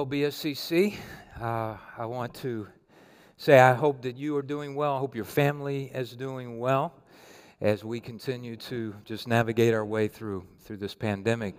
[0.00, 0.94] hello, BSCC.
[1.38, 2.66] Uh, I want to
[3.36, 4.96] say I hope that you are doing well.
[4.96, 6.94] I hope your family is doing well
[7.60, 11.54] as we continue to just navigate our way through through this pandemic.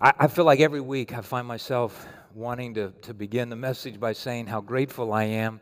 [0.00, 4.00] I, I feel like every week I find myself wanting to, to begin the message
[4.00, 5.60] by saying how grateful I am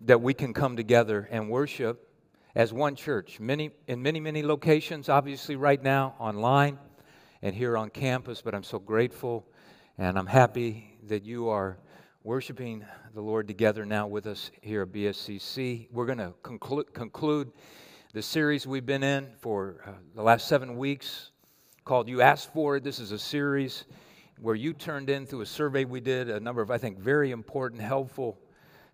[0.00, 2.06] that we can come together and worship
[2.54, 3.40] as one church.
[3.40, 6.78] Many in many, many locations, obviously right now, online
[7.40, 9.46] and here on campus, but I'm so grateful
[9.98, 11.78] and I'm happy that you are
[12.22, 15.88] worshiping the Lord together now with us here at BSCC.
[15.90, 17.50] We're going to conclu- conclude
[18.12, 21.30] the series we've been in for uh, the last seven weeks
[21.86, 22.84] called You Asked For It.
[22.84, 23.86] This is a series
[24.38, 27.30] where you turned in through a survey we did a number of, I think, very
[27.30, 28.38] important, helpful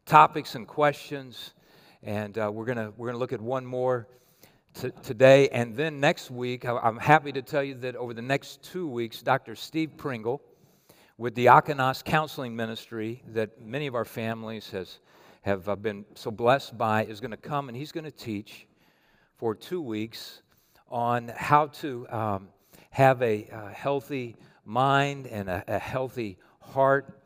[0.07, 1.55] topics and questions.
[2.05, 4.07] And uh, we're going we're gonna look at one more
[4.81, 5.49] t- today.
[5.49, 9.21] And then next week, I'm happy to tell you that over the next two weeks,
[9.21, 9.57] Dr.
[9.57, 10.41] Steve Pringle
[11.19, 14.99] with the Diakonos Counseling Ministry that many of our families has,
[15.43, 18.67] have uh, been so blessed by is going to come and he's going to teach
[19.37, 20.43] for two weeks
[20.89, 22.49] on how to um,
[22.91, 27.21] have a, a, healthy mind and a, a healthy heart.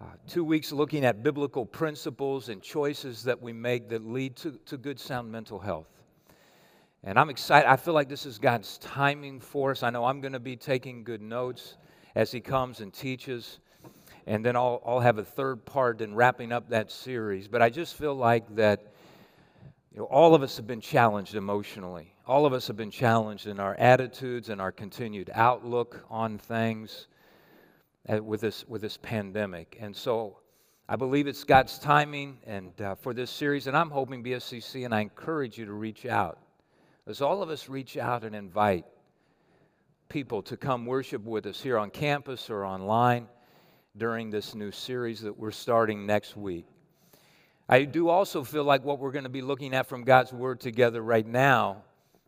[0.00, 4.52] Uh, two weeks looking at biblical principles and choices that we make that lead to,
[4.64, 5.88] to good, sound mental health.
[7.04, 7.68] And I'm excited.
[7.68, 9.82] I feel like this is God's timing for us.
[9.82, 11.76] I know I'm going to be taking good notes
[12.14, 13.58] as he comes and teaches.
[14.26, 17.48] And then I'll, I'll have a third part in wrapping up that series.
[17.48, 18.92] But I just feel like that
[19.92, 22.14] you know, all of us have been challenged emotionally.
[22.26, 27.08] All of us have been challenged in our attitudes and our continued outlook on things
[28.08, 29.78] uh, with this, with this pandemic.
[29.80, 30.38] And so
[30.88, 33.66] I believe it's God's timing and uh, for this series.
[33.66, 36.38] And I'm hoping BSCC, and I encourage you to reach out.
[37.06, 38.84] As all of us reach out and invite
[40.08, 43.28] people to come worship with us here on campus or online
[43.96, 46.66] during this new series that we're starting next week.
[47.68, 50.60] I do also feel like what we're going to be looking at from God's Word
[50.60, 51.82] together right now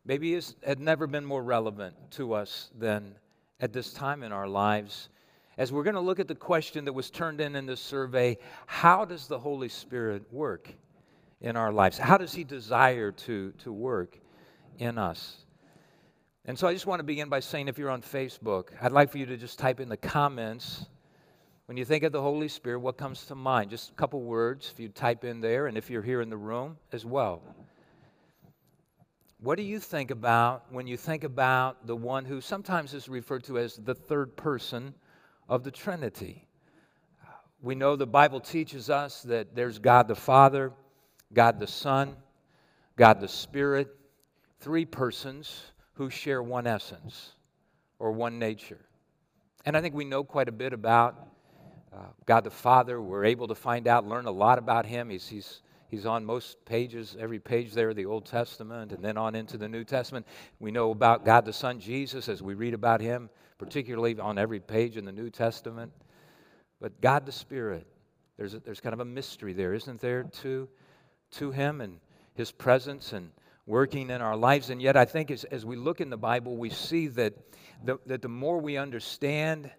[0.05, 3.15] maybe has never been more relevant to us than
[3.60, 5.09] at this time in our lives.
[5.56, 8.38] As we're going to look at the question that was turned in in this survey
[8.66, 10.71] how does the Holy Spirit work
[11.41, 11.97] in our lives?
[11.97, 14.19] How does He desire to, to work
[14.78, 15.47] in us?
[16.50, 19.12] And so I just want to begin by saying if you're on Facebook, I'd like
[19.12, 20.84] for you to just type in the comments.
[21.66, 23.71] When you think of the Holy Spirit, what comes to mind?
[23.71, 26.37] Just a couple words if you type in there, and if you're here in the
[26.37, 27.41] room as well.
[29.38, 33.44] What do you think about when you think about the one who sometimes is referred
[33.44, 34.93] to as the third person
[35.49, 36.49] of the Trinity?
[37.62, 40.72] We know the Bible teaches us that there's God the Father,
[41.32, 42.17] God the Son,
[42.97, 43.97] God the Spirit,
[44.59, 47.33] three persons who share one essence
[47.99, 48.81] or one nature.
[49.66, 51.28] And I think we know quite a bit about
[51.93, 53.03] uh, God the Father.
[53.03, 55.11] We're able to find out, learn a lot about Him.
[55.11, 59.34] He's, he's, he's on most pages, every page there, the Old Testament, and then on
[59.34, 60.27] into the New Testament.
[60.59, 63.28] We know about God the Son, Jesus, as we read about Him,
[63.59, 65.93] particularly on every page in the New Testament.
[66.81, 67.87] But God the Spirit,
[68.38, 70.67] there's, a, there's kind of a mystery there, isn't there, to,
[71.32, 72.00] to Him and
[72.32, 73.32] His presence and
[73.66, 74.71] working in our lives.
[74.71, 77.34] And yet, I think as, as we look in the Bible, we see that
[77.84, 79.71] the, that the more we understand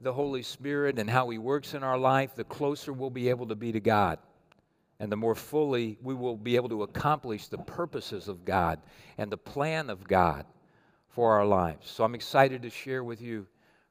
[0.00, 3.46] the Holy Spirit and how He works in our life, the closer we'll be able
[3.48, 4.18] to be to God.
[5.00, 8.80] And the more fully we will be able to accomplish the purposes of God
[9.18, 10.46] and the plan of God
[11.08, 11.90] for our lives.
[11.90, 13.46] So I'm excited to share with you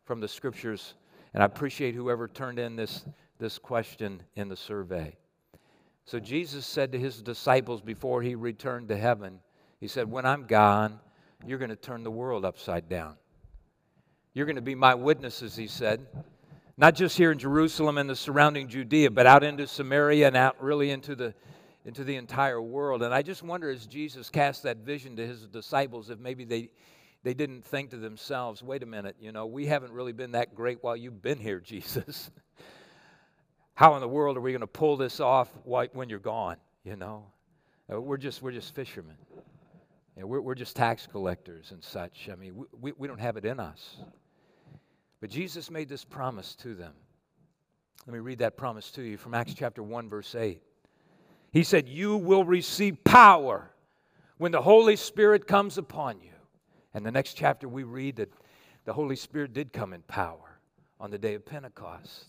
[0.05, 0.95] from the scriptures,
[1.33, 3.05] and I appreciate whoever turned in this,
[3.39, 5.15] this question in the survey.
[6.05, 9.39] So Jesus said to his disciples before he returned to heaven,
[9.79, 10.99] He said, When I'm gone,
[11.45, 13.15] you're going to turn the world upside down.
[14.33, 16.05] You're going to be my witnesses, he said.
[16.75, 20.61] Not just here in Jerusalem and the surrounding Judea, but out into Samaria and out
[20.61, 21.33] really into the,
[21.85, 23.03] into the entire world.
[23.03, 26.69] And I just wonder as Jesus cast that vision to his disciples, if maybe they,
[27.21, 30.55] they didn't think to themselves, wait a minute, you know, we haven't really been that
[30.55, 32.31] great while you've been here, Jesus.
[33.75, 36.57] How in the world are we going to pull this off when you're gone?
[36.83, 37.25] You know,
[37.91, 39.15] uh, we're just we're just fishermen.
[40.15, 42.29] You know, we're we're just tax collectors and such.
[42.31, 43.97] I mean, we, we, we don't have it in us.
[45.21, 46.93] But Jesus made this promise to them.
[48.05, 50.61] Let me read that promise to you from Acts chapter 1, verse 8.
[51.51, 53.71] He said, You will receive power
[54.37, 56.31] when the Holy Spirit comes upon you.
[56.93, 58.29] And the next chapter, we read that
[58.83, 60.59] the Holy Spirit did come in power
[60.99, 62.25] on the day of Pentecost.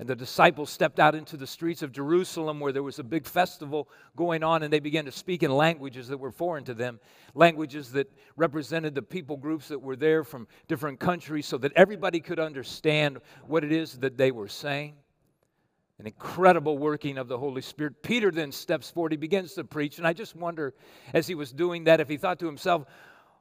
[0.00, 3.26] And the disciples stepped out into the streets of Jerusalem where there was a big
[3.26, 7.00] festival going on, and they began to speak in languages that were foreign to them,
[7.34, 12.20] languages that represented the people groups that were there from different countries, so that everybody
[12.20, 13.18] could understand
[13.48, 14.94] what it is that they were saying.
[15.98, 18.00] An incredible working of the Holy Spirit.
[18.04, 20.74] Peter then steps forward, he begins to preach, and I just wonder
[21.12, 22.84] as he was doing that if he thought to himself,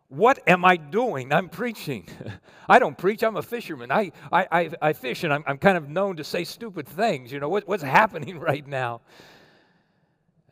[0.09, 1.33] what am I doing?
[1.33, 2.07] I'm preaching.
[2.69, 3.92] I don't preach, I'm a fisherman.
[3.92, 7.31] I, I, I, I fish and I'm, I'm, kind of known to say stupid things.
[7.31, 9.01] You know, what, what's happening right now?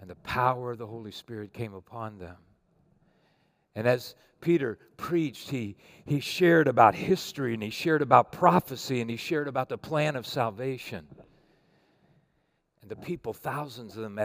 [0.02, 2.36] And the power of the Holy Spirit came upon them.
[3.76, 5.76] And as Peter preached, he,
[6.06, 10.16] he shared about history and he shared about prophecy and he shared about the plan
[10.16, 11.08] of salvation.
[12.86, 14.20] And the people, thousands of them,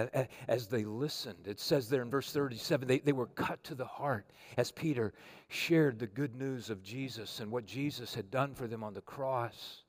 [0.47, 3.87] as they listened, it says there in verse 37, they, they were cut to the
[3.87, 4.27] heart
[4.59, 5.15] as Peter
[5.49, 9.01] shared the good news of Jesus and what Jesus had done for them on the
[9.01, 9.85] cross.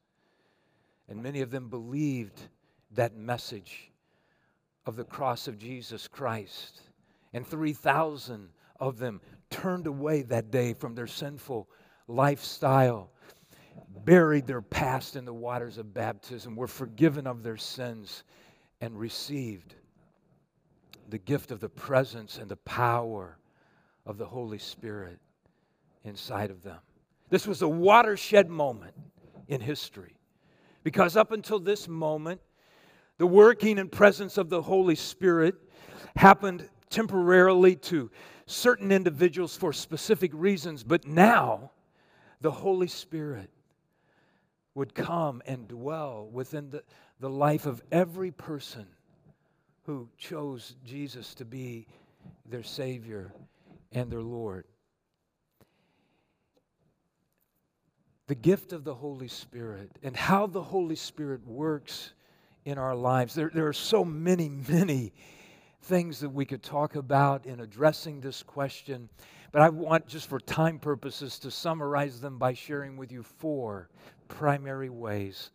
[1.10, 2.44] And many of them believed
[2.92, 3.92] that message
[4.86, 6.80] of the cross of Jesus Christ.
[7.34, 8.48] And 3,000
[8.80, 9.20] of them
[9.50, 11.68] turned away that day from their sinful
[12.08, 13.12] lifestyle,
[14.06, 18.24] buried their past in the waters of baptism, were forgiven of their sins
[18.82, 19.76] and received
[21.10, 23.38] the gift of the presence and the power
[24.06, 25.20] of the Holy Spirit
[26.04, 26.80] inside of them.
[27.30, 28.94] This was a watershed moment
[29.48, 30.16] in history
[30.84, 32.42] because up until this moment,
[33.18, 35.56] the working and presence of the Holy Spirit
[36.16, 38.10] happened temporarily to
[38.48, 41.72] certain individuals for specific reasons, but now
[42.42, 43.50] the Holy Spirit
[44.74, 46.84] would come and dwell within the,
[47.22, 48.88] the life of every person
[49.84, 51.88] who chose Jesus to be
[52.48, 53.32] their Savior
[53.92, 54.66] and their Lord.
[58.26, 62.14] The gift of the Holy Spirit and how the Holy Spirit works
[62.66, 63.36] in our lives.
[63.36, 65.14] There, there are so many, many
[65.84, 69.10] things that we could talk about in addressing this question,
[69.52, 73.90] but I want, just for time purposes, to summarize them by sharing with you four
[74.28, 75.52] primary ways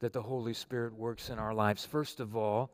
[0.00, 1.84] that the Holy Spirit works in our lives.
[1.84, 2.70] First of all,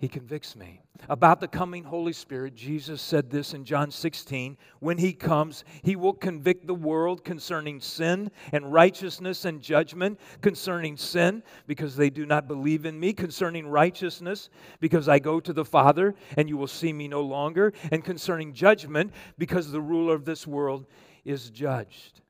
[0.00, 0.80] he convicts me.
[1.10, 5.94] About the coming Holy Spirit, Jesus said this in John 16 When He comes, He
[5.94, 10.18] will convict the world concerning sin and righteousness and judgment.
[10.40, 13.12] Concerning sin, because they do not believe in me.
[13.12, 14.48] Concerning righteousness,
[14.80, 17.74] because I go to the Father and you will see me no longer.
[17.92, 20.86] And concerning judgment, because the ruler of this world
[21.26, 22.22] is judged.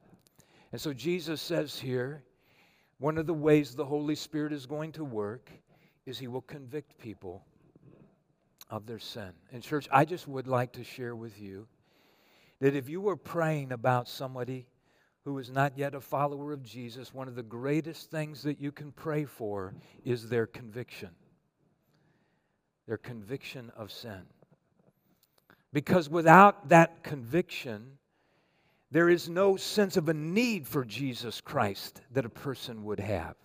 [0.73, 2.25] And so Jesus says here,
[3.01, 5.51] one of the ways the Holy Spirit is going to work
[6.05, 7.45] is He will convict people
[8.69, 9.33] of their sin.
[9.53, 11.67] And, church, I just would like to share with you
[12.61, 14.67] that if you were praying about somebody
[15.25, 18.71] who is not yet a follower of Jesus, one of the greatest things that you
[18.71, 19.75] can pray for
[20.05, 21.11] is their conviction.
[22.87, 24.23] Their conviction of sin.
[25.73, 27.99] Because without that conviction,
[28.91, 33.37] there is no sense of a need for Jesus Christ that a person would have.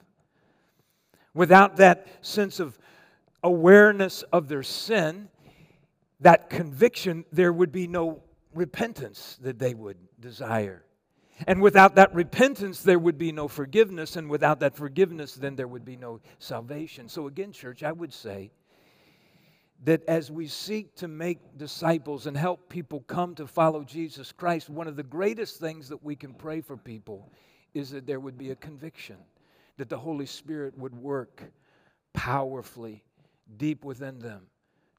[1.34, 2.80] Without that sense of
[3.44, 5.30] awareness of their sin,
[6.22, 10.84] that conviction, there would be no repentance that they would desire.
[11.46, 14.16] And without that repentance, there would be no forgiveness.
[14.16, 17.10] And without that forgiveness, then there would be no salvation.
[17.10, 18.52] So, again, church, I would say
[19.84, 24.70] that as we seek to make disciples and help people come to follow Jesus Christ,
[24.70, 27.32] one of the greatest things that we can pray for people
[27.74, 29.18] is that there would be a conviction,
[29.78, 31.44] that the Holy Spirit would work
[32.14, 33.04] powerfully
[33.58, 34.48] deep within them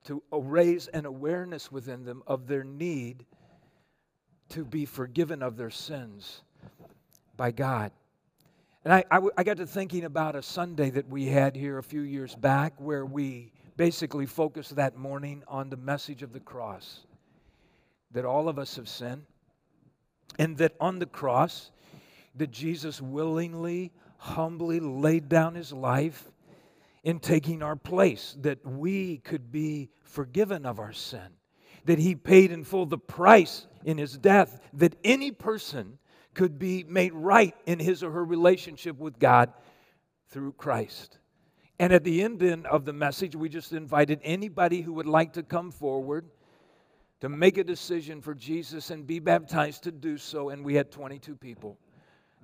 [0.04, 3.26] to raise an awareness within them of their need
[4.48, 6.42] to be forgiven of their sins
[7.36, 7.90] by God.
[8.84, 11.82] And I, I, I got to thinking about a Sunday that we had here a
[11.82, 17.00] few years back where we basically focused that morning on the message of the cross
[18.12, 19.24] that all of us have sinned,
[20.38, 21.70] and that on the cross,
[22.34, 26.30] that Jesus willingly, humbly laid down his life
[27.04, 31.28] in taking our place, that we could be forgiven of our sin,
[31.84, 35.98] that he paid in full the price in his death, that any person
[36.34, 39.52] could be made right in his or her relationship with God
[40.28, 41.18] through Christ.
[41.78, 45.34] And at the end then of the message, we just invited anybody who would like
[45.34, 46.26] to come forward
[47.20, 50.50] to make a decision for Jesus and be baptized to do so.
[50.50, 51.78] And we had 22 people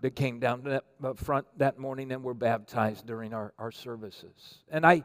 [0.03, 4.59] that came down to that front that morning and were baptized during our, our services.
[4.71, 5.05] And I,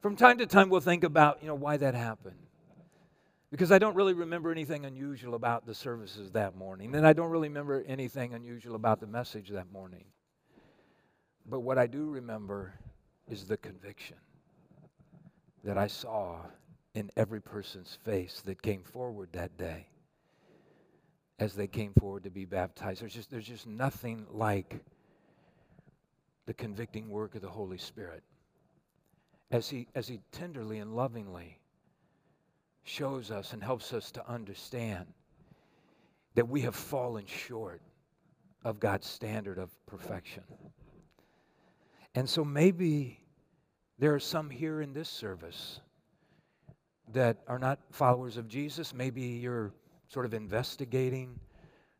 [0.00, 2.38] from time to time, will think about, you know, why that happened.
[3.50, 6.94] Because I don't really remember anything unusual about the services that morning.
[6.94, 10.04] And I don't really remember anything unusual about the message that morning.
[11.46, 12.74] But what I do remember
[13.30, 14.16] is the conviction
[15.64, 16.38] that I saw
[16.94, 19.86] in every person's face that came forward that day
[21.38, 23.02] as they came forward to be baptized.
[23.02, 24.82] There's just, there's just nothing like
[26.46, 28.22] the convicting work of the Holy Spirit
[29.50, 31.58] as he, as he tenderly and lovingly
[32.84, 35.06] shows us and helps us to understand
[36.34, 37.82] that we have fallen short
[38.64, 40.42] of God's standard of perfection.
[42.14, 43.20] And so maybe
[43.98, 45.80] there are some here in this service
[47.12, 48.94] that are not followers of Jesus.
[48.94, 49.72] Maybe you're
[50.08, 51.38] sort of investigating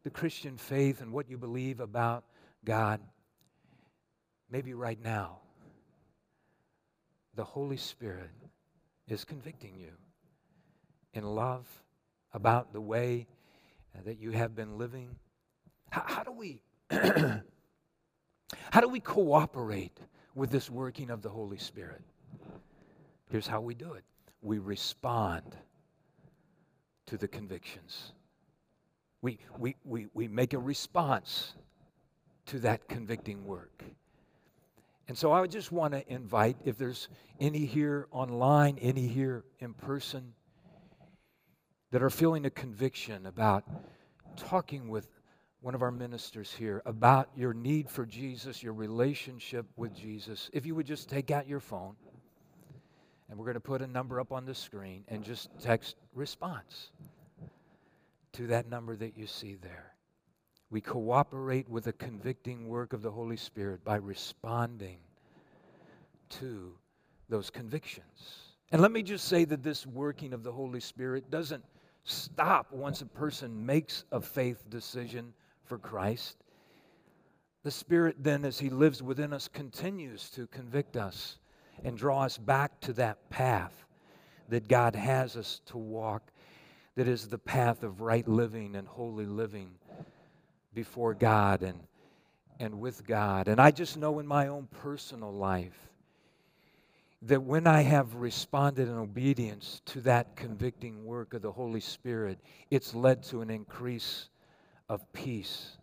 [0.04, 2.24] the Christian faith and what you believe about
[2.64, 3.00] God.
[4.50, 5.38] Maybe right now,
[7.34, 8.30] the Holy Spirit
[9.06, 9.92] is convicting you
[11.12, 11.66] in love
[12.32, 13.26] about the way
[14.04, 15.16] that you have been living.
[15.90, 16.62] How, how do we
[18.70, 19.98] how do we cooperate
[20.34, 22.02] with this working of the Holy Spirit?
[23.30, 24.04] Here's how we do it.
[24.42, 25.56] We respond
[27.06, 28.12] to the convictions.
[29.20, 31.54] We, we, we, we make a response
[32.46, 33.84] to that convicting work.
[35.08, 37.08] And so I would just want to invite, if there's
[37.40, 40.34] any here online, any here in person,
[41.90, 43.64] that are feeling a conviction about
[44.36, 45.08] talking with
[45.60, 50.64] one of our ministers here about your need for Jesus, your relationship with Jesus, if
[50.64, 51.96] you would just take out your phone
[53.28, 56.90] and we're going to put a number up on the screen and just text response
[58.32, 59.92] to that number that you see there.
[60.70, 64.98] We cooperate with the convicting work of the Holy Spirit by responding
[66.30, 66.72] to
[67.28, 68.54] those convictions.
[68.70, 71.64] And let me just say that this working of the Holy Spirit doesn't
[72.04, 75.32] stop once a person makes a faith decision
[75.68, 76.36] for Christ.
[77.62, 81.38] The Spirit, then, as He lives within us, continues to convict us
[81.84, 83.84] and draw us back to that path
[84.48, 86.22] that God has us to walk,
[86.96, 89.70] that is the path of right living and holy living
[90.74, 91.78] before God and,
[92.58, 93.48] and with God.
[93.48, 95.88] And I just know in my own personal life
[97.22, 102.38] that when I have responded in obedience to that convicting work of the Holy Spirit,
[102.70, 104.28] it's led to an increase
[104.88, 105.76] of peace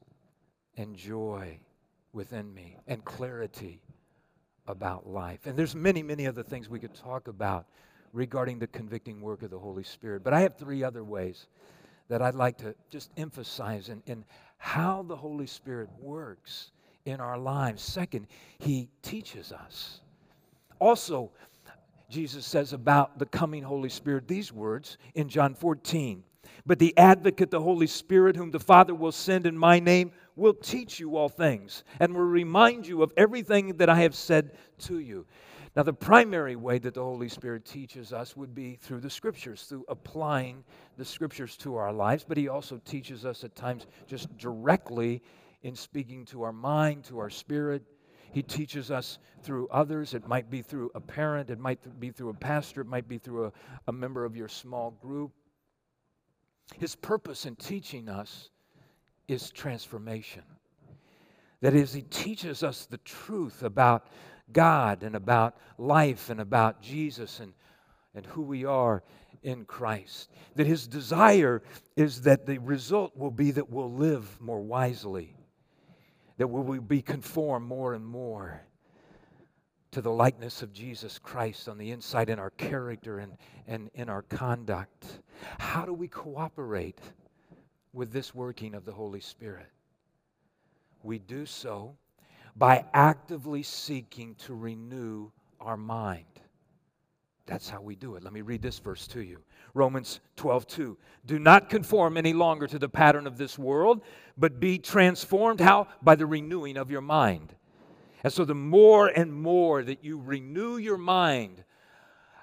[0.78, 1.60] and joy
[2.14, 3.82] within me and clarity
[4.68, 5.46] about life.
[5.46, 7.66] And there's many, many other things we could talk about
[8.14, 10.24] regarding the convicting work of the Holy Spirit.
[10.24, 11.48] But I have three other ways
[12.08, 14.24] that I'd like to just emphasize in, in
[14.58, 16.72] how the Holy Spirit works
[17.06, 17.84] in our lives.
[17.84, 20.00] Second, He teaches us.
[20.80, 21.32] Also,
[22.10, 26.24] Jesus says about the coming Holy Spirit these words in John 14
[26.66, 30.54] But the advocate, the Holy Spirit, whom the Father will send in my name, will
[30.54, 35.00] teach you all things and will remind you of everything that I have said to
[35.00, 35.26] you.
[35.76, 39.64] Now, the primary way that the Holy Spirit teaches us would be through the Scriptures,
[39.64, 40.64] through applying
[40.98, 45.22] the Scriptures to our lives, but He also teaches us at times just directly
[45.64, 47.84] in speaking to our mind, to our spirit.
[48.32, 50.14] He teaches us through others.
[50.14, 53.18] It might be through a parent, it might be through a pastor, it might be
[53.18, 53.52] through a,
[53.88, 55.32] a member of your small group.
[56.74, 58.50] His purpose in teaching us
[59.28, 60.44] is transformation.
[61.62, 64.08] That is, He teaches us the truth about
[64.52, 67.54] God and about life and about Jesus and,
[68.14, 69.04] and who we are
[69.44, 70.32] in Christ.
[70.56, 71.62] That His desire
[71.96, 75.36] is that the result will be that we'll live more wisely,
[76.38, 78.65] that we will be conformed more and more
[79.96, 83.34] to the likeness of Jesus Christ on the inside in our character and,
[83.68, 85.20] and in our conduct.
[85.58, 87.02] How do we cooperate?
[87.96, 89.68] with this working of the Holy Spirit.
[91.02, 91.96] We do so
[92.56, 96.26] by actively seeking to renew our mind.
[97.46, 98.24] That's how we do it.
[98.24, 99.40] Let me read this verse to you.
[99.74, 100.98] Romans 12, 2.
[101.26, 104.02] Do not conform any longer to the pattern of this world,
[104.38, 105.60] but be transformed.
[105.60, 105.88] How?
[106.02, 107.54] By the renewing of your mind.
[108.26, 111.64] And so, the more and more that you renew your mind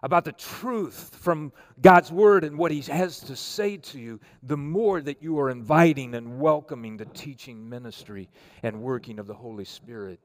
[0.05, 4.57] about the truth from God's Word and what He has to say to you, the
[4.57, 8.29] more that you are inviting and welcoming the teaching ministry
[8.62, 10.21] and working of the Holy Spirit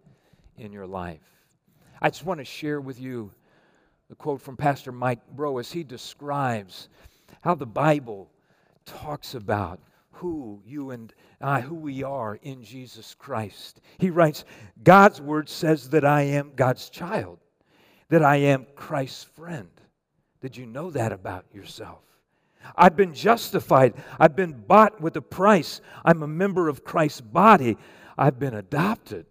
[0.58, 1.26] in your life.
[2.04, 3.32] I just want to share with you
[4.10, 6.88] the quote from Pastor Mike Breaux as he describes
[7.42, 8.30] how the Bible
[8.86, 9.80] talks about
[10.17, 13.81] who you and I, who we are in Jesus Christ.
[13.97, 14.45] He writes,
[14.83, 17.39] God's Word says that I am God's child
[18.09, 19.69] that I am Christ's friend.
[20.41, 22.00] Did you know that about yourself?
[22.75, 23.93] I've been justified.
[24.19, 25.81] I've been bought with a price.
[26.03, 27.77] I'm a member of Christ's body.
[28.17, 29.25] I've been adopted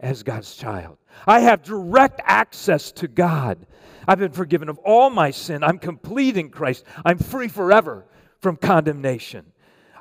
[0.00, 0.98] as God's child.
[1.26, 3.66] I have direct access to God.
[4.06, 5.62] I've been forgiven of all my sin.
[5.62, 6.84] I'm complete in Christ.
[7.04, 8.04] I'm free forever
[8.40, 9.51] from condemnation.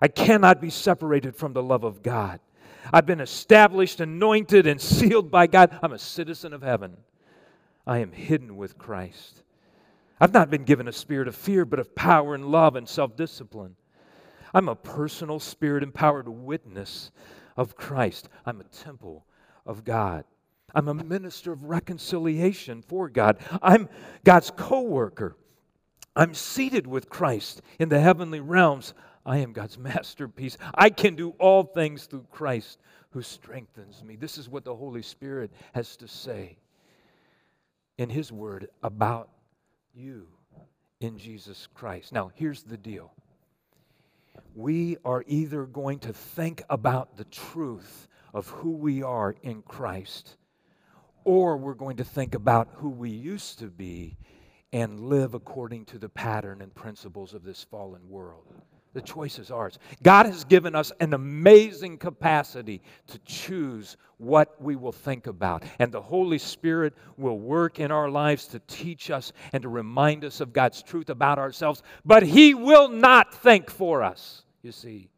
[0.01, 2.39] I cannot be separated from the love of God.
[2.91, 5.77] I've been established, anointed, and sealed by God.
[5.81, 6.97] I'm a citizen of heaven.
[7.85, 9.43] I am hidden with Christ.
[10.19, 13.15] I've not been given a spirit of fear, but of power and love and self
[13.15, 13.75] discipline.
[14.53, 17.11] I'm a personal, spirit empowered witness
[17.55, 18.29] of Christ.
[18.45, 19.25] I'm a temple
[19.65, 20.25] of God.
[20.73, 23.37] I'm a minister of reconciliation for God.
[23.61, 23.89] I'm
[24.23, 25.35] God's co worker.
[26.15, 28.93] I'm seated with Christ in the heavenly realms.
[29.25, 30.57] I am God's masterpiece.
[30.73, 32.79] I can do all things through Christ
[33.11, 34.15] who strengthens me.
[34.15, 36.57] This is what the Holy Spirit has to say
[37.97, 39.29] in His Word about
[39.93, 40.27] you
[40.99, 42.13] in Jesus Christ.
[42.13, 43.11] Now, here's the deal
[44.55, 50.37] we are either going to think about the truth of who we are in Christ,
[51.23, 54.17] or we're going to think about who we used to be
[54.73, 58.45] and live according to the pattern and principles of this fallen world.
[58.93, 59.79] The choice is ours.
[60.03, 65.63] God has given us an amazing capacity to choose what we will think about.
[65.79, 70.25] And the Holy Spirit will work in our lives to teach us and to remind
[70.25, 71.83] us of God's truth about ourselves.
[72.03, 75.09] But He will not think for us, you see.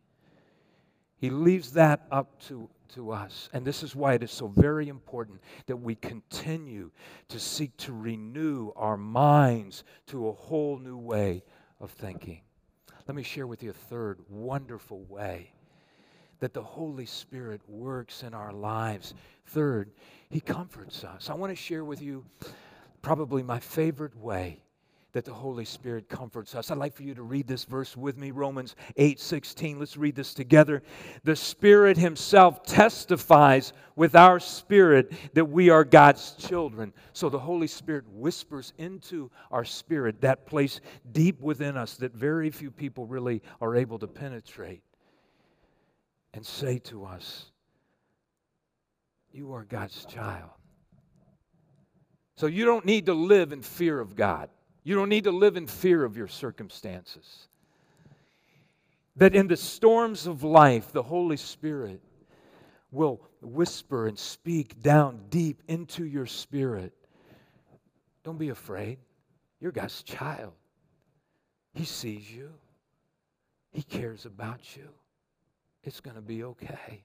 [1.17, 3.49] He leaves that up to, to us.
[3.53, 6.91] And this is why it is so very important that we continue
[7.29, 11.43] to seek to renew our minds to a whole new way
[11.79, 12.41] of thinking.
[13.07, 15.51] Let me share with you a third wonderful way
[16.39, 19.13] that the Holy Spirit works in our lives.
[19.45, 19.91] Third,
[20.29, 21.29] He comforts us.
[21.29, 22.25] I want to share with you
[23.01, 24.59] probably my favorite way
[25.13, 26.71] that the Holy Spirit comforts us.
[26.71, 29.79] I'd like for you to read this verse with me, Romans 8 16.
[29.79, 30.81] Let's read this together.
[31.23, 36.93] The Spirit Himself testifies with our spirit that we are God's children.
[37.13, 42.49] So the Holy Spirit whispers into our spirit, that place deep within us that very
[42.49, 44.81] few people really are able to penetrate,
[46.33, 47.45] and say to us,
[49.31, 50.49] You are God's child.
[52.35, 54.49] So you don't need to live in fear of God.
[54.83, 57.47] You don't need to live in fear of your circumstances.
[59.15, 62.01] That in the storms of life, the Holy Spirit
[62.91, 66.93] will whisper and speak down deep into your spirit.
[68.23, 68.97] Don't be afraid.
[69.59, 70.53] You're God's child.
[71.73, 72.51] He sees you,
[73.71, 74.87] He cares about you.
[75.83, 77.03] It's going to be okay.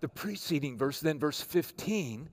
[0.00, 2.28] The preceding verse, then verse 15,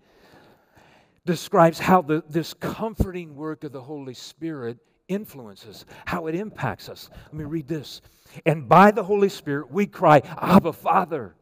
[1.25, 7.09] describes how the, this comforting work of the Holy Spirit influences, how it impacts us.
[7.25, 8.01] Let me read this.
[8.45, 11.35] And by the Holy Spirit, we cry, Abba, Father.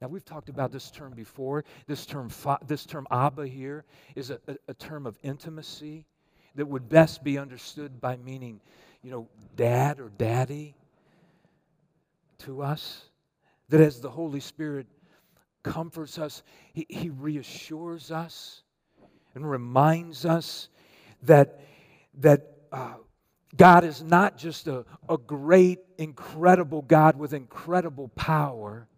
[0.00, 1.64] Now, we've talked about this term before.
[1.86, 2.30] This term,
[2.66, 6.06] this term Abba here is a, a, a term of intimacy
[6.54, 8.60] that would best be understood by meaning,
[9.02, 10.74] you know, dad or daddy
[12.38, 13.04] to us.
[13.70, 14.86] That as the Holy Spirit
[15.62, 16.42] comforts us,
[16.74, 18.63] He, he reassures us
[19.34, 20.68] and reminds us
[21.22, 21.60] that,
[22.18, 22.94] that uh,
[23.56, 28.88] God is not just a, a great, incredible God with incredible power,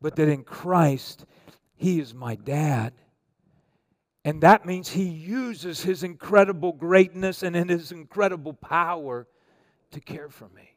[0.00, 1.24] but that in Christ,
[1.76, 2.92] He is my dad.
[4.24, 9.26] And that means He uses His incredible greatness and in His incredible power
[9.92, 10.70] to care for me.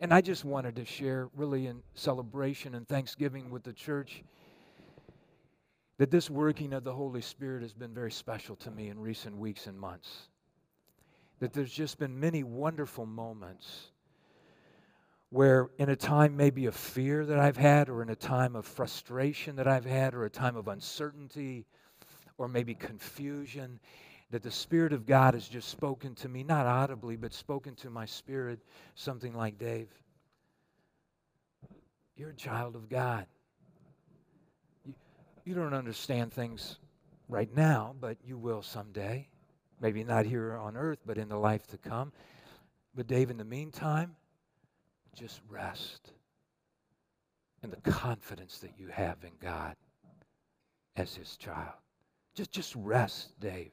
[0.00, 4.24] And I just wanted to share, really, in celebration and thanksgiving with the church
[6.02, 9.36] that this working of the Holy Spirit has been very special to me in recent
[9.36, 10.30] weeks and months.
[11.38, 13.92] That there's just been many wonderful moments
[15.30, 18.66] where, in a time maybe of fear that I've had, or in a time of
[18.66, 21.66] frustration that I've had, or a time of uncertainty,
[22.36, 23.78] or maybe confusion,
[24.32, 27.90] that the Spirit of God has just spoken to me, not audibly, but spoken to
[27.90, 28.58] my spirit,
[28.96, 29.86] something like, Dave,
[32.16, 33.26] you're a child of God.
[35.44, 36.76] You don't understand things
[37.28, 39.28] right now, but you will someday.
[39.80, 42.12] Maybe not here on earth, but in the life to come.
[42.94, 44.14] But, Dave, in the meantime,
[45.16, 46.12] just rest
[47.62, 49.74] in the confidence that you have in God
[50.96, 51.74] as his child.
[52.34, 53.72] Just, just rest, Dave,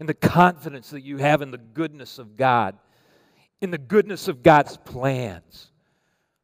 [0.00, 2.76] in the confidence that you have in the goodness of God,
[3.60, 5.70] in the goodness of God's plans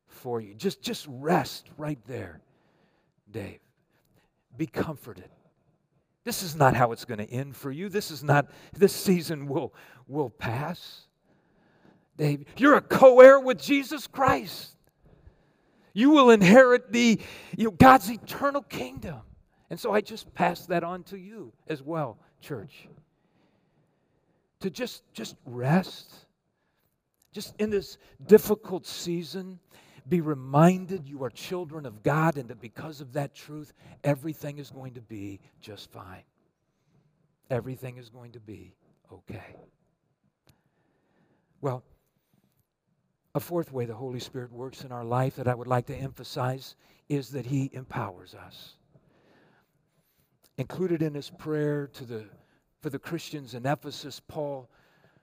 [0.07, 0.55] for you.
[0.55, 2.41] Just, just rest right there,
[3.31, 3.59] Dave.
[4.57, 5.29] Be comforted.
[6.25, 7.89] This is not how it's going to end for you.
[7.89, 9.73] This is not, this season will,
[10.07, 11.07] will pass.
[12.17, 14.77] Dave, you're a co heir with Jesus Christ.
[15.95, 17.21] You will inherit the,
[17.57, 19.21] you know, God's eternal kingdom.
[19.71, 22.89] And so I just pass that on to you as well, church.
[24.61, 26.13] To just, just rest,
[27.33, 29.59] just in this difficult season,
[30.09, 33.73] be reminded you are children of God and that because of that truth,
[34.05, 36.23] everything is going to be just fine.
[37.51, 38.75] Everything is going to be
[39.13, 39.57] okay.
[41.61, 41.83] Well,
[43.35, 45.97] a fourth way the Holy Spirit works in our life that I would like to
[45.97, 46.77] emphasize
[47.09, 48.75] is that He empowers us.
[50.57, 52.25] Included in his prayer to the,
[52.81, 54.69] for the Christians in Ephesus, Paul,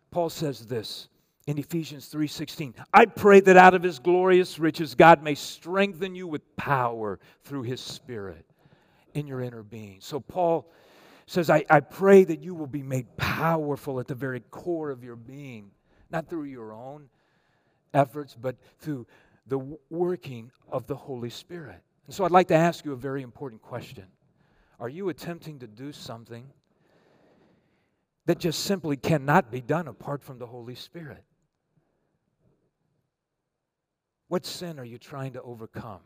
[0.10, 1.10] Paul says this
[1.48, 6.28] in Ephesians 3:16, I pray that out of his glorious riches God may strengthen you
[6.28, 8.46] with power through his spirit
[9.14, 10.02] in your inner being.
[10.02, 10.68] So Paul
[11.28, 15.04] says, I, I pray that you will be made powerful at the very core of
[15.04, 15.72] your being,
[16.12, 17.10] not through your own
[17.94, 19.08] efforts, but through
[19.48, 21.82] the working of the Holy Spirit.
[22.06, 24.06] And so I'd like to ask you a very important question.
[24.80, 26.46] Are you attempting to do something
[28.26, 31.24] that just simply cannot be done apart from the Holy Spirit?
[34.28, 36.02] What sin are you trying to overcome?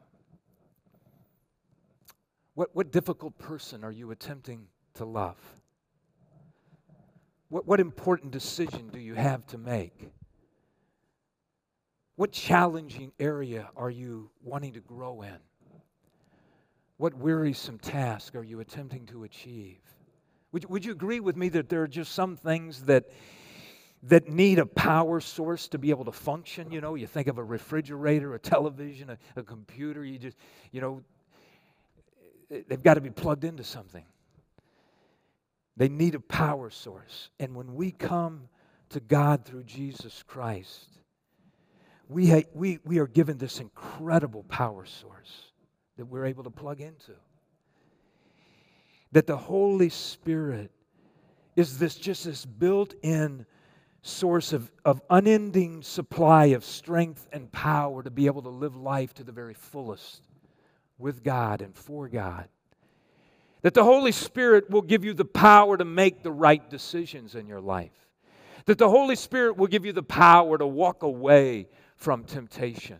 [2.55, 5.37] What, what difficult person are you attempting to love?
[7.47, 10.09] What, what important decision do you have to make?
[12.15, 15.37] What challenging area are you wanting to grow in?
[16.97, 19.79] What wearisome task are you attempting to achieve?
[20.51, 23.05] Would, would you agree with me that there are just some things that
[24.03, 26.71] that need a power source to be able to function.
[26.71, 30.37] You know, you think of a refrigerator, a television, a, a computer, you just,
[30.71, 31.01] you know,
[32.49, 34.05] they've got to be plugged into something.
[35.75, 37.29] They need a power source.
[37.39, 38.49] And when we come
[38.89, 40.87] to God through Jesus Christ,
[42.07, 45.51] we, ha- we, we are given this incredible power source
[45.97, 47.13] that we're able to plug into.
[49.11, 50.71] That the Holy Spirit
[51.55, 53.45] is this just this built in
[54.09, 59.13] source of, of unending supply of strength and power to be able to live life
[59.15, 60.21] to the very fullest
[60.97, 62.47] with God and for God.
[63.61, 67.47] That the Holy Spirit will give you the power to make the right decisions in
[67.47, 67.91] your life.
[68.65, 72.99] That the Holy Spirit will give you the power to walk away from temptation.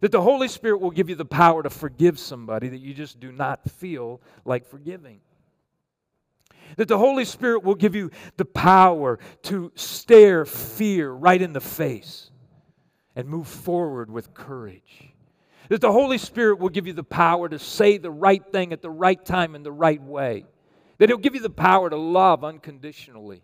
[0.00, 3.18] That the Holy Spirit will give you the power to forgive somebody that you just
[3.18, 5.20] do not feel like forgiving.
[6.76, 11.60] That the Holy Spirit will give you the power to stare fear right in the
[11.60, 12.30] face
[13.16, 15.12] and move forward with courage.
[15.68, 18.80] That the Holy Spirit will give you the power to say the right thing at
[18.80, 20.46] the right time in the right way.
[20.98, 23.42] That He'll give you the power to love unconditionally.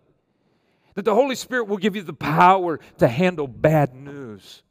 [0.95, 4.63] That the Holy Spirit will give you the power to handle bad news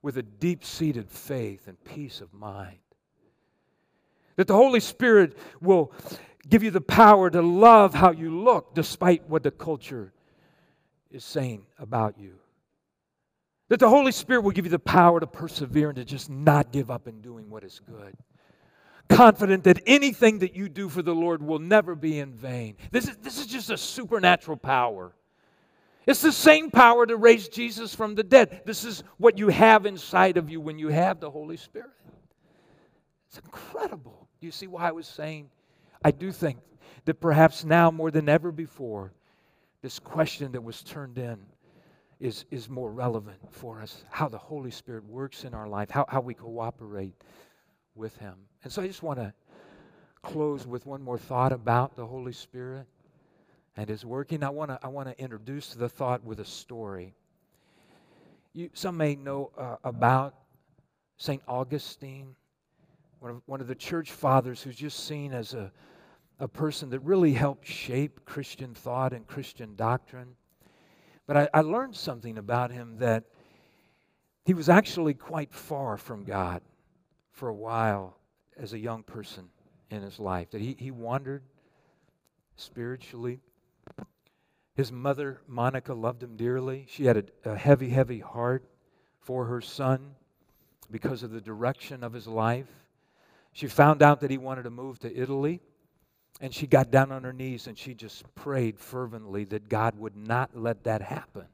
[0.00, 2.78] with a deep seated faith and peace of mind.
[4.36, 5.92] That the Holy Spirit will
[6.48, 10.12] give you the power to love how you look despite what the culture
[11.10, 12.34] is saying about you.
[13.68, 16.70] That the Holy Spirit will give you the power to persevere and to just not
[16.72, 18.14] give up in doing what is good.
[19.08, 22.76] Confident that anything that you do for the Lord will never be in vain.
[22.90, 25.14] This is, this is just a supernatural power.
[26.06, 28.62] It's the same power to raise Jesus from the dead.
[28.66, 31.90] This is what you have inside of you when you have the Holy Spirit.
[33.28, 34.28] It's incredible.
[34.40, 35.48] You see why I was saying
[36.04, 36.58] I do think
[37.06, 39.12] that perhaps now more than ever before,
[39.80, 41.38] this question that was turned in
[42.20, 46.04] is, is more relevant for us how the Holy Spirit works in our life, how,
[46.08, 47.14] how we cooperate
[47.94, 48.34] with Him.
[48.62, 49.32] And so I just want to
[50.22, 52.86] close with one more thought about the Holy Spirit
[53.76, 54.42] and His working.
[54.42, 57.14] I want to I want to introduce the thought with a story.
[58.52, 60.34] You, some may know uh, about
[61.16, 61.42] St.
[61.48, 62.34] Augustine,
[63.20, 65.72] one of, one of the church fathers who's just seen as a
[66.40, 70.34] a person that really helped shape Christian thought and Christian doctrine.
[71.26, 73.24] But I, I, learned something about him that
[74.44, 76.60] he was actually quite far from God
[77.30, 78.18] for a while
[78.56, 79.48] as a young person
[79.90, 81.42] in his life, that he, he wandered
[82.56, 83.40] spiritually.
[84.74, 86.86] His mother, Monica, loved him dearly.
[86.88, 88.68] She had a, a heavy, heavy heart
[89.20, 90.14] for her son
[90.90, 92.66] because of the direction of his life.
[93.52, 95.60] She found out that he wanted to move to Italy
[96.40, 100.16] and she got down on her knees and she just prayed fervently that God would
[100.16, 101.46] not let that happen.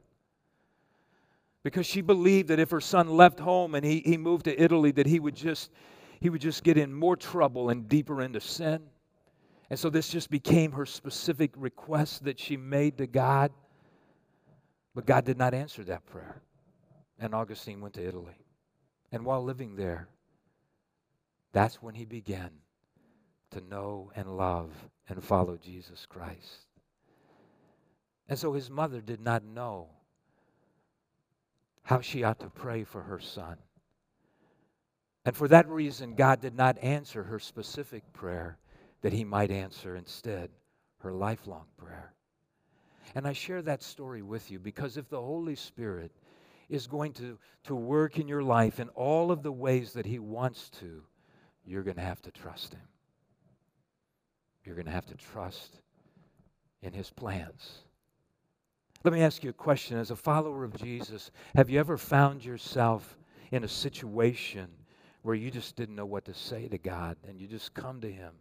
[1.63, 4.91] Because she believed that if her son left home and he, he moved to Italy,
[4.91, 5.71] that he would just
[6.19, 8.81] he would just get in more trouble and deeper into sin.
[9.69, 13.51] And so this just became her specific request that she made to God.
[14.93, 16.41] But God did not answer that prayer.
[17.19, 18.35] And Augustine went to Italy.
[19.11, 20.09] And while living there,
[21.53, 22.51] That's when he began
[23.51, 24.71] to know and love
[25.07, 26.67] and follow Jesus Christ.
[28.27, 29.89] And so his mother did not know
[31.83, 33.57] how she ought to pray for her son.
[35.25, 38.57] And for that reason, God did not answer her specific prayer
[39.01, 40.49] that he might answer instead
[40.99, 42.13] her lifelong prayer.
[43.15, 46.11] And I share that story with you because if the Holy Spirit
[46.69, 50.19] is going to, to work in your life in all of the ways that he
[50.19, 51.03] wants to,
[51.65, 52.81] you're going to have to trust him.
[54.63, 55.79] You're going to have to trust
[56.81, 57.79] in his plans.
[59.03, 59.97] Let me ask you a question.
[59.97, 63.17] As a follower of Jesus, have you ever found yourself
[63.51, 64.67] in a situation
[65.23, 68.11] where you just didn't know what to say to God and you just come to
[68.11, 68.33] him?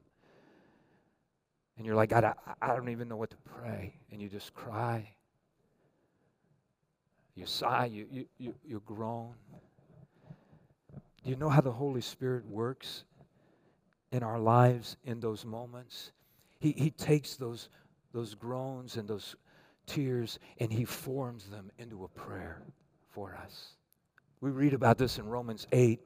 [1.79, 3.95] And you're like, God, I, I don't even know what to pray.
[4.13, 5.09] And you just cry.
[7.35, 9.33] You sigh, you, you, you, you groan.
[11.25, 13.05] Do you know how the Holy Spirit works
[14.13, 16.13] in our lives in those moments?
[16.59, 17.69] He, he takes those,
[18.13, 19.37] those groans and those
[19.87, 22.63] tears and he forms them into a prayer
[23.11, 23.75] for us.
[24.41, 26.01] We read about this in Romans 8.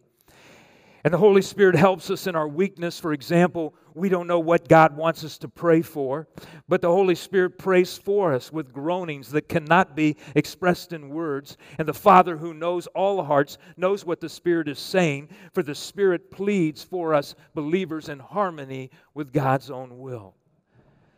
[1.04, 2.98] And the Holy Spirit helps us in our weakness.
[2.98, 6.26] For example, we don't know what God wants us to pray for,
[6.66, 11.58] but the Holy Spirit prays for us with groanings that cannot be expressed in words.
[11.78, 15.74] And the Father, who knows all hearts, knows what the Spirit is saying, for the
[15.74, 20.34] Spirit pleads for us believers in harmony with God's own will.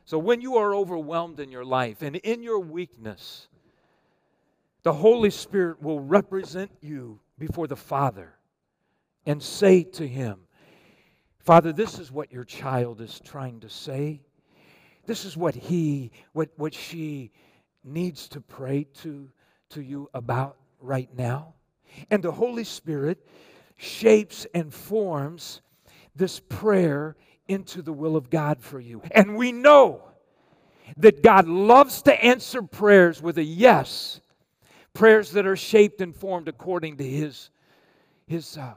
[0.04, 3.46] So when you are overwhelmed in your life and in your weakness,
[4.82, 8.35] the Holy Spirit will represent you before the Father
[9.26, 10.38] and say to him,
[11.40, 14.22] Father, this is what your child is trying to say.
[15.06, 17.30] This is what he, what, what she
[17.84, 19.28] needs to pray to,
[19.70, 21.54] to you about right now.
[22.10, 23.24] And the Holy Spirit
[23.76, 25.60] shapes and forms
[26.16, 29.02] this prayer into the will of God for you.
[29.12, 30.02] And we know
[30.96, 34.20] that God loves to answer prayers with a yes,
[34.94, 37.50] prayers that are shaped and formed according to His,
[38.26, 38.74] his uh,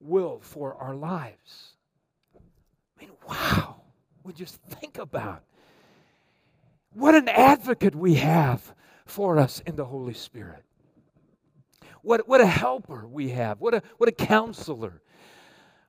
[0.00, 1.74] will for our lives.
[2.98, 3.82] I mean, wow.
[4.24, 5.42] We just think about
[6.92, 10.64] what an advocate we have for us in the Holy Spirit.
[12.02, 13.60] What, what a helper we have.
[13.60, 15.02] What a, what a counselor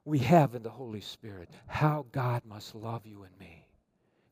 [0.06, 1.50] we have in the Holy Spirit.
[1.68, 3.66] How God must love you and me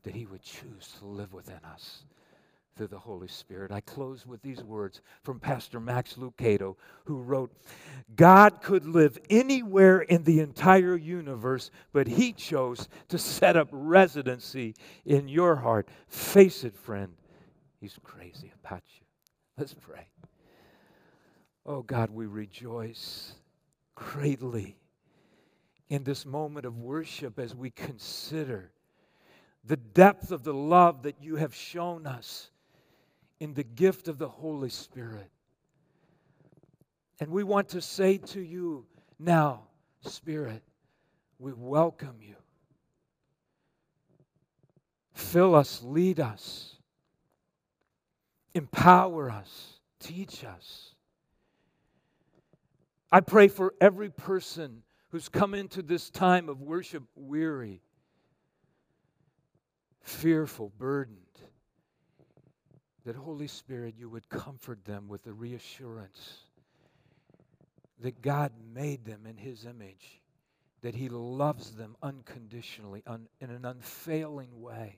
[0.04, 2.04] that He would choose to live within us
[2.76, 3.72] through the Holy Spirit.
[3.72, 7.52] I close with these words from Pastor Max Lucado, who wrote
[8.16, 14.76] God could live anywhere in the entire universe, but He chose to set up residency
[15.06, 15.88] in your heart.
[16.08, 17.14] Face it, friend,
[17.80, 19.06] He's crazy about you.
[19.58, 20.08] Let's pray.
[21.66, 23.34] Oh God, we rejoice
[23.96, 24.78] greatly
[25.88, 28.72] in this moment of worship as we consider
[29.64, 32.52] the depth of the love that you have shown us
[33.40, 35.30] in the gift of the Holy Spirit.
[37.20, 38.86] And we want to say to you
[39.20, 39.64] now,
[40.02, 40.62] Spirit,
[41.40, 42.36] we welcome you.
[45.14, 46.76] Fill us, lead us,
[48.54, 50.94] empower us, teach us.
[53.12, 57.82] I pray for every person who's come into this time of worship weary,
[60.02, 61.25] fearful, burdened
[63.06, 66.40] that, Holy Spirit, you would comfort them with the reassurance
[68.02, 70.22] that God made them in His image,
[70.82, 74.98] that He loves them unconditionally, un, in an unfailing way.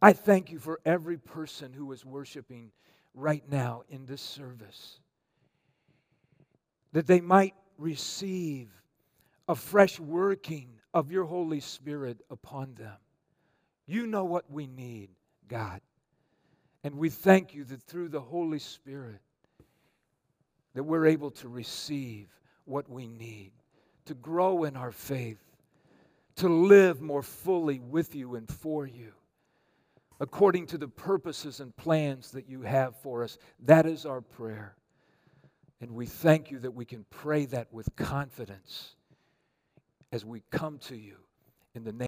[0.00, 2.70] I thank you for every person who is worshiping
[3.14, 5.00] right now in this service,
[6.92, 8.68] that they might receive
[9.48, 12.96] a fresh working of your Holy Spirit upon them.
[13.86, 15.10] You know what we need,
[15.48, 15.80] God.
[16.84, 19.20] And we thank you that through the Holy Spirit
[20.74, 22.28] that we're able to receive
[22.66, 23.52] what we need,
[24.04, 25.42] to grow in our faith,
[26.36, 29.12] to live more fully with you and for you,
[30.20, 33.38] according to the purposes and plans that you have for us.
[33.64, 34.74] That is our prayer.
[35.80, 38.94] And we thank you that we can pray that with confidence
[40.12, 41.16] as we come to you
[41.74, 42.02] in the name